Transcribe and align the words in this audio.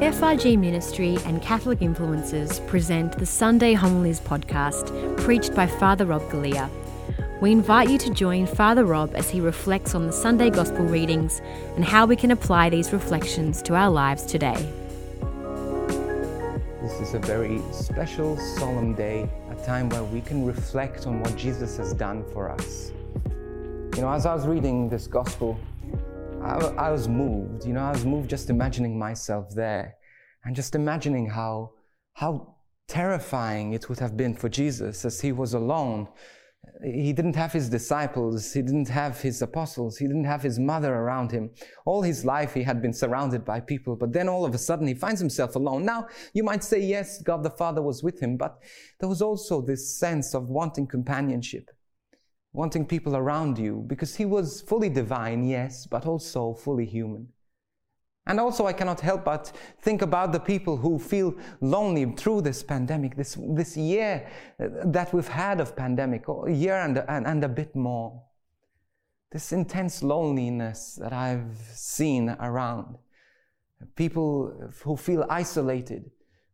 FRG 0.00 0.58
Ministry 0.58 1.18
and 1.26 1.42
Catholic 1.42 1.80
Influencers 1.80 2.66
present 2.66 3.18
the 3.18 3.26
Sunday 3.26 3.74
Homilies 3.74 4.18
podcast, 4.18 4.88
preached 5.18 5.54
by 5.54 5.66
Father 5.66 6.06
Rob 6.06 6.22
Galea. 6.30 6.70
We 7.42 7.52
invite 7.52 7.90
you 7.90 7.98
to 7.98 8.14
join 8.14 8.46
Father 8.46 8.86
Rob 8.86 9.12
as 9.14 9.28
he 9.28 9.42
reflects 9.42 9.94
on 9.94 10.06
the 10.06 10.12
Sunday 10.14 10.48
Gospel 10.48 10.86
readings 10.86 11.42
and 11.76 11.84
how 11.84 12.06
we 12.06 12.16
can 12.16 12.30
apply 12.30 12.70
these 12.70 12.94
reflections 12.94 13.60
to 13.60 13.74
our 13.74 13.90
lives 13.90 14.24
today. 14.24 14.72
This 16.80 16.98
is 17.02 17.12
a 17.12 17.18
very 17.18 17.60
special, 17.70 18.38
solemn 18.38 18.94
day, 18.94 19.28
a 19.50 19.66
time 19.66 19.90
where 19.90 20.04
we 20.04 20.22
can 20.22 20.46
reflect 20.46 21.06
on 21.06 21.20
what 21.20 21.36
Jesus 21.36 21.76
has 21.76 21.92
done 21.92 22.24
for 22.32 22.50
us. 22.50 22.90
You 23.96 24.00
know, 24.00 24.10
as 24.10 24.24
I 24.24 24.34
was 24.34 24.46
reading 24.46 24.88
this 24.88 25.06
Gospel, 25.06 25.60
I, 26.50 26.56
I 26.88 26.90
was 26.90 27.06
moved, 27.08 27.64
you 27.64 27.72
know, 27.72 27.84
I 27.84 27.92
was 27.92 28.04
moved 28.04 28.28
just 28.28 28.50
imagining 28.50 28.98
myself 28.98 29.54
there 29.54 29.94
and 30.44 30.56
just 30.56 30.74
imagining 30.74 31.30
how, 31.30 31.74
how 32.14 32.56
terrifying 32.88 33.72
it 33.72 33.88
would 33.88 34.00
have 34.00 34.16
been 34.16 34.34
for 34.34 34.48
Jesus 34.48 35.04
as 35.04 35.20
he 35.20 35.30
was 35.30 35.54
alone. 35.54 36.08
He 36.82 37.12
didn't 37.12 37.36
have 37.36 37.52
his 37.52 37.68
disciples, 37.68 38.52
he 38.52 38.62
didn't 38.62 38.88
have 38.88 39.20
his 39.20 39.40
apostles, 39.42 39.98
he 39.98 40.08
didn't 40.08 40.24
have 40.24 40.42
his 40.42 40.58
mother 40.58 40.92
around 40.92 41.30
him. 41.30 41.50
All 41.86 42.02
his 42.02 42.24
life 42.24 42.52
he 42.52 42.64
had 42.64 42.82
been 42.82 42.92
surrounded 42.92 43.44
by 43.44 43.60
people, 43.60 43.94
but 43.94 44.12
then 44.12 44.28
all 44.28 44.44
of 44.44 44.52
a 44.52 44.58
sudden 44.58 44.88
he 44.88 44.94
finds 44.94 45.20
himself 45.20 45.54
alone. 45.54 45.84
Now, 45.84 46.08
you 46.34 46.42
might 46.42 46.64
say, 46.64 46.80
yes, 46.80 47.22
God 47.22 47.44
the 47.44 47.50
Father 47.50 47.80
was 47.80 48.02
with 48.02 48.18
him, 48.18 48.36
but 48.36 48.58
there 48.98 49.08
was 49.08 49.22
also 49.22 49.62
this 49.62 49.96
sense 49.96 50.34
of 50.34 50.48
wanting 50.48 50.88
companionship 50.88 51.70
wanting 52.52 52.84
people 52.84 53.16
around 53.16 53.58
you 53.58 53.84
because 53.86 54.16
he 54.16 54.24
was 54.24 54.60
fully 54.62 54.88
divine, 54.88 55.46
yes, 55.46 55.86
but 55.86 56.06
also 56.06 56.54
fully 56.54 56.86
human. 56.86 57.28
And 58.26 58.38
also, 58.38 58.66
I 58.66 58.72
cannot 58.72 59.00
help 59.00 59.24
but 59.24 59.50
think 59.80 60.02
about 60.02 60.32
the 60.32 60.40
people 60.40 60.76
who 60.76 60.98
feel 60.98 61.34
lonely 61.60 62.04
through 62.16 62.42
this 62.42 62.62
pandemic, 62.62 63.16
this, 63.16 63.36
this 63.40 63.76
year 63.76 64.28
uh, 64.60 64.68
that 64.84 65.12
we've 65.12 65.26
had 65.26 65.58
of 65.58 65.74
pandemic, 65.74 66.26
a 66.28 66.52
year 66.52 66.76
and, 66.76 66.98
and, 67.08 67.26
and 67.26 67.42
a 67.42 67.48
bit 67.48 67.74
more. 67.74 68.22
This 69.32 69.52
intense 69.52 70.02
loneliness 70.02 70.96
that 71.00 71.12
I've 71.12 71.56
seen 71.72 72.30
around. 72.40 72.98
People 73.96 74.70
who 74.84 74.96
feel 74.96 75.24
isolated, 75.30 76.10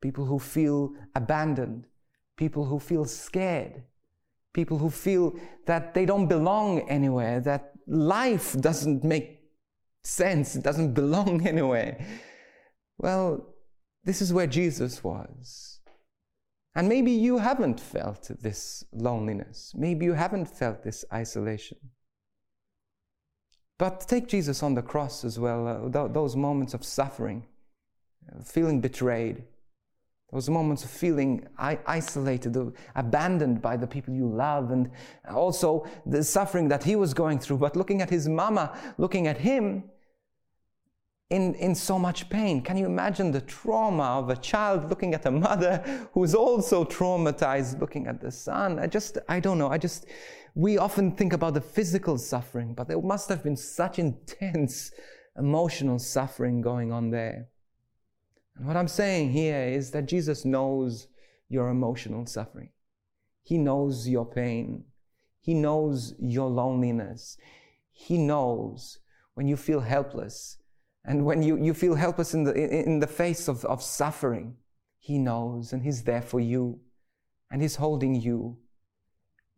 people 0.00 0.24
who 0.24 0.38
feel 0.38 0.92
abandoned, 1.14 1.86
people 2.36 2.64
who 2.64 2.78
feel 2.78 3.04
scared, 3.04 3.82
people 4.52 4.78
who 4.78 4.90
feel 4.90 5.34
that 5.66 5.94
they 5.94 6.04
don't 6.04 6.26
belong 6.26 6.80
anywhere, 6.88 7.40
that 7.40 7.72
life 7.86 8.58
doesn't 8.60 9.04
make 9.04 9.40
sense, 10.04 10.56
it 10.56 10.62
doesn't 10.62 10.94
belong 11.02 11.46
anywhere. 11.46 12.04
Well, 12.98 13.54
this 14.04 14.22
is 14.22 14.32
where 14.32 14.46
Jesus 14.46 15.04
was. 15.04 15.80
And 16.74 16.88
maybe 16.88 17.10
you 17.10 17.38
haven't 17.38 17.80
felt 17.80 18.30
this 18.40 18.84
loneliness. 18.92 19.72
Maybe 19.76 20.04
you 20.04 20.12
haven't 20.12 20.46
felt 20.46 20.82
this 20.82 21.04
isolation. 21.12 21.78
But 23.78 24.00
take 24.00 24.28
Jesus 24.28 24.62
on 24.62 24.74
the 24.74 24.82
cross 24.82 25.24
as 25.24 25.38
well, 25.38 25.90
uh, 25.92 26.08
those 26.08 26.36
moments 26.36 26.74
of 26.74 26.84
suffering, 26.84 27.46
uh, 28.30 28.42
feeling 28.42 28.80
betrayed, 28.80 29.44
those 30.32 30.48
moments 30.48 30.84
of 30.84 30.90
feeling 30.90 31.46
isolated, 31.58 32.56
uh, 32.56 32.66
abandoned 32.94 33.60
by 33.60 33.76
the 33.76 33.86
people 33.86 34.14
you 34.14 34.28
love, 34.28 34.70
and 34.70 34.90
also 35.32 35.86
the 36.06 36.22
suffering 36.22 36.68
that 36.68 36.84
he 36.84 36.96
was 36.96 37.12
going 37.14 37.38
through. 37.38 37.58
But 37.58 37.76
looking 37.76 38.00
at 38.00 38.10
his 38.10 38.28
mama, 38.28 38.78
looking 38.96 39.26
at 39.26 39.38
him 39.38 39.84
in, 41.30 41.54
in 41.54 41.74
so 41.74 41.98
much 41.98 42.28
pain. 42.28 42.60
Can 42.60 42.76
you 42.76 42.86
imagine 42.86 43.30
the 43.30 43.40
trauma 43.40 44.18
of 44.18 44.30
a 44.30 44.36
child 44.36 44.90
looking 44.90 45.14
at 45.14 45.24
a 45.26 45.30
mother 45.30 46.08
who's 46.12 46.34
also 46.34 46.84
traumatized 46.84 47.80
looking 47.80 48.06
at 48.06 48.20
the 48.20 48.30
son? 48.30 48.78
I 48.78 48.88
just, 48.88 49.18
I 49.28 49.40
don't 49.40 49.58
know. 49.58 49.68
I 49.68 49.78
just, 49.78 50.06
we 50.54 50.76
often 50.76 51.12
think 51.12 51.32
about 51.32 51.54
the 51.54 51.60
physical 51.60 52.18
suffering, 52.18 52.74
but 52.74 52.88
there 52.88 53.00
must 53.00 53.28
have 53.28 53.44
been 53.44 53.56
such 53.56 53.98
intense 53.98 54.90
emotional 55.38 55.98
suffering 56.00 56.60
going 56.60 56.92
on 56.92 57.10
there. 57.10 57.49
And 58.56 58.66
what 58.66 58.76
I'm 58.76 58.88
saying 58.88 59.32
here 59.32 59.62
is 59.62 59.90
that 59.92 60.06
Jesus 60.06 60.44
knows 60.44 61.08
your 61.48 61.68
emotional 61.68 62.26
suffering. 62.26 62.70
He 63.42 63.58
knows 63.58 64.08
your 64.08 64.26
pain. 64.26 64.84
He 65.40 65.54
knows 65.54 66.14
your 66.18 66.48
loneliness. 66.48 67.36
He 67.92 68.18
knows 68.18 68.98
when 69.34 69.46
you 69.46 69.56
feel 69.56 69.80
helpless 69.80 70.58
and 71.04 71.24
when 71.24 71.42
you, 71.42 71.56
you 71.62 71.74
feel 71.74 71.94
helpless 71.94 72.34
in 72.34 72.44
the, 72.44 72.52
in 72.54 73.00
the 73.00 73.06
face 73.06 73.48
of, 73.48 73.64
of 73.64 73.82
suffering. 73.82 74.56
He 74.98 75.18
knows 75.18 75.72
and 75.72 75.82
He's 75.82 76.02
there 76.02 76.22
for 76.22 76.40
you 76.40 76.80
and 77.50 77.62
He's 77.62 77.76
holding 77.76 78.14
you. 78.14 78.58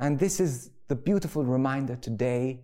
And 0.00 0.18
this 0.18 0.40
is 0.40 0.70
the 0.88 0.94
beautiful 0.94 1.44
reminder 1.44 1.96
today 1.96 2.62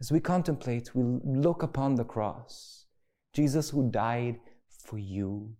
as 0.00 0.10
we 0.10 0.18
contemplate, 0.18 0.94
we 0.96 1.20
look 1.24 1.62
upon 1.62 1.94
the 1.94 2.04
cross. 2.04 2.86
Jesus 3.32 3.70
who 3.70 3.88
died 3.88 4.40
for 4.84 4.98
you. 4.98 5.54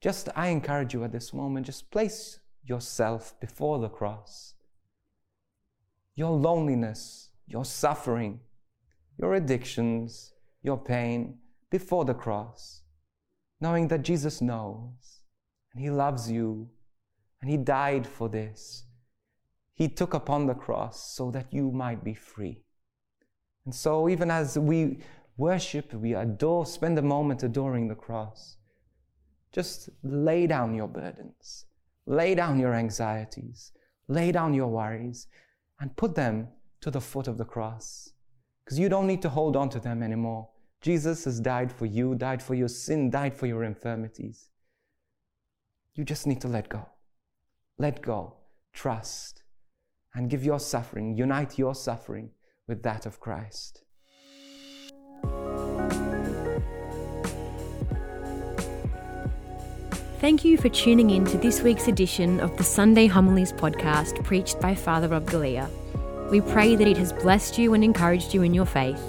Just, 0.00 0.28
I 0.36 0.48
encourage 0.48 0.94
you 0.94 1.02
at 1.04 1.12
this 1.12 1.32
moment, 1.32 1.66
just 1.66 1.90
place 1.90 2.38
yourself 2.64 3.38
before 3.40 3.78
the 3.78 3.88
cross. 3.88 4.54
Your 6.14 6.30
loneliness, 6.30 7.30
your 7.46 7.64
suffering, 7.64 8.40
your 9.18 9.34
addictions, 9.34 10.32
your 10.62 10.78
pain 10.78 11.38
before 11.70 12.04
the 12.04 12.14
cross, 12.14 12.82
knowing 13.60 13.88
that 13.88 14.02
Jesus 14.02 14.40
knows 14.40 15.20
and 15.72 15.82
He 15.82 15.90
loves 15.90 16.30
you 16.30 16.68
and 17.40 17.50
He 17.50 17.56
died 17.56 18.06
for 18.06 18.28
this. 18.28 18.84
He 19.74 19.88
took 19.88 20.14
upon 20.14 20.46
the 20.46 20.54
cross 20.54 21.12
so 21.14 21.30
that 21.30 21.52
you 21.52 21.70
might 21.70 22.02
be 22.04 22.14
free. 22.14 22.64
And 23.64 23.74
so, 23.74 24.08
even 24.08 24.30
as 24.30 24.58
we 24.58 24.98
worship, 25.36 25.94
we 25.94 26.14
adore, 26.14 26.66
spend 26.66 26.98
a 26.98 27.02
moment 27.02 27.42
adoring 27.42 27.88
the 27.88 27.94
cross, 27.94 28.57
just 29.52 29.88
lay 30.02 30.46
down 30.46 30.74
your 30.74 30.88
burdens, 30.88 31.66
lay 32.06 32.34
down 32.34 32.58
your 32.58 32.74
anxieties, 32.74 33.72
lay 34.08 34.32
down 34.32 34.54
your 34.54 34.68
worries, 34.68 35.26
and 35.80 35.96
put 35.96 36.14
them 36.14 36.48
to 36.80 36.90
the 36.90 37.00
foot 37.00 37.28
of 37.28 37.38
the 37.38 37.44
cross. 37.44 38.12
Because 38.64 38.78
you 38.78 38.88
don't 38.88 39.06
need 39.06 39.22
to 39.22 39.28
hold 39.28 39.56
on 39.56 39.68
to 39.70 39.80
them 39.80 40.02
anymore. 40.02 40.48
Jesus 40.80 41.24
has 41.24 41.40
died 41.40 41.72
for 41.72 41.86
you, 41.86 42.14
died 42.14 42.42
for 42.42 42.54
your 42.54 42.68
sin, 42.68 43.10
died 43.10 43.34
for 43.34 43.46
your 43.46 43.64
infirmities. 43.64 44.48
You 45.94 46.04
just 46.04 46.26
need 46.26 46.40
to 46.42 46.48
let 46.48 46.68
go. 46.68 46.86
Let 47.78 48.02
go, 48.02 48.36
trust, 48.72 49.42
and 50.14 50.30
give 50.30 50.44
your 50.44 50.60
suffering, 50.60 51.16
unite 51.16 51.58
your 51.58 51.74
suffering 51.74 52.30
with 52.66 52.82
that 52.82 53.06
of 53.06 53.20
Christ. 53.20 53.82
Thank 60.20 60.44
you 60.44 60.58
for 60.58 60.68
tuning 60.68 61.10
in 61.10 61.24
to 61.26 61.38
this 61.38 61.62
week's 61.62 61.86
edition 61.86 62.40
of 62.40 62.56
the 62.56 62.64
Sunday 62.64 63.06
Homilies 63.06 63.52
podcast 63.52 64.24
preached 64.24 64.58
by 64.58 64.74
Father 64.74 65.06
Rob 65.06 65.26
Galea. 65.26 65.70
We 66.28 66.40
pray 66.40 66.74
that 66.74 66.88
it 66.88 66.96
has 66.96 67.12
blessed 67.12 67.56
you 67.56 67.72
and 67.72 67.84
encouraged 67.84 68.34
you 68.34 68.42
in 68.42 68.52
your 68.52 68.66
faith. 68.66 69.00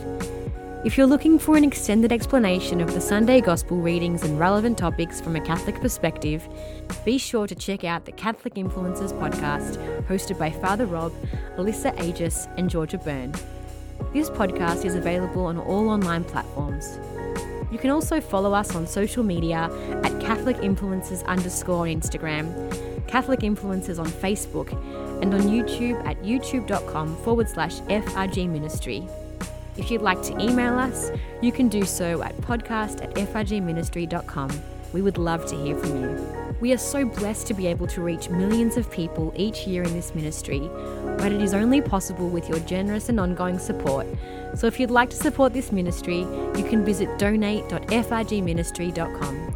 If 0.85 0.95
you're 0.95 1.07
looking 1.07 1.39
for 1.39 1.57
an 1.57 1.63
extended 1.63 2.11
explanation 2.11 2.79
of 2.79 2.93
the 2.93 3.01
Sunday 3.01 3.41
Gospel 3.41 3.77
readings 3.77 4.21
and 4.21 4.37
relevant 4.37 4.77
topics 4.77 5.19
from 5.19 5.35
a 5.35 5.41
Catholic 5.41 5.81
perspective, 5.81 6.47
be 7.03 7.17
sure 7.17 7.47
to 7.47 7.55
check 7.55 7.83
out 7.83 8.05
the 8.05 8.11
Catholic 8.11 8.53
Influencers 8.53 9.11
podcast 9.19 9.77
hosted 10.05 10.37
by 10.37 10.51
Father 10.51 10.85
Rob, 10.85 11.11
Alyssa 11.57 11.91
Azar, 11.97 12.53
and 12.55 12.69
Georgia 12.69 12.99
Byrne. 12.99 13.33
This 14.13 14.29
podcast 14.29 14.85
is 14.85 14.93
available 14.93 15.47
on 15.47 15.57
all 15.57 15.89
online 15.89 16.23
platforms. 16.23 16.99
You 17.71 17.77
can 17.77 17.91
also 17.91 18.19
follow 18.19 18.53
us 18.53 18.75
on 18.75 18.87
social 18.87 19.23
media 19.23 19.69
at 20.03 20.18
Catholic 20.29 20.57
Influencers 20.57 21.25
underscore 21.25 21.87
on 21.87 21.87
Instagram, 21.87 22.45
Catholic 23.07 23.39
Influencers 23.39 23.97
on 23.97 24.05
Facebook, 24.05 24.71
and 25.23 25.33
on 25.33 25.41
YouTube 25.41 25.99
at 26.05 26.21
youtube.com 26.21 27.15
forward 27.23 27.49
slash 27.49 27.79
FRG 27.79 28.47
Ministry. 28.47 29.07
If 29.75 29.89
you'd 29.89 30.03
like 30.03 30.21
to 30.21 30.39
email 30.39 30.77
us, 30.77 31.09
you 31.41 31.51
can 31.51 31.67
do 31.67 31.83
so 31.83 32.21
at 32.21 32.37
podcast 32.41 33.03
at 33.03 33.15
frgministry.com. 33.15 34.51
We 34.93 35.01
would 35.01 35.17
love 35.17 35.47
to 35.47 35.55
hear 35.55 35.75
from 35.75 35.99
you. 35.99 36.55
We 36.61 36.73
are 36.73 36.77
so 36.77 37.05
blessed 37.05 37.47
to 37.47 37.55
be 37.55 37.65
able 37.65 37.87
to 37.87 38.01
reach 38.01 38.29
millions 38.29 38.77
of 38.77 38.91
people 38.91 39.33
each 39.35 39.65
year 39.65 39.81
in 39.81 39.93
this 39.93 40.13
ministry, 40.13 40.59
but 41.17 41.31
it 41.31 41.41
is 41.41 41.55
only 41.55 41.81
possible 41.81 42.29
with 42.29 42.47
your 42.47 42.59
generous 42.59 43.09
and 43.09 43.19
ongoing 43.19 43.57
support. 43.57 44.05
So 44.53 44.67
if 44.67 44.79
you'd 44.79 44.91
like 44.91 45.09
to 45.09 45.15
support 45.15 45.53
this 45.53 45.71
ministry, 45.71 46.19
you 46.19 46.67
can 46.69 46.85
visit 46.85 47.17
donate.frgministry.com. 47.17 49.55